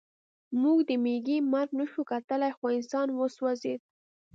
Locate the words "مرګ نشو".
1.53-2.01